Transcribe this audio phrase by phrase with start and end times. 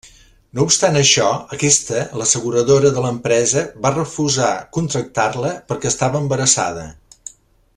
[0.59, 1.25] No obstant això,
[1.57, 6.89] aquesta l'asseguradora de l'empresa va refusar contractar-la, perquè estava embarassada.